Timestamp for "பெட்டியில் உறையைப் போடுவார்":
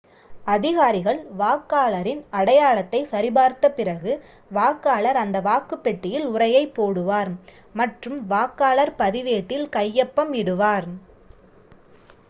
5.83-7.31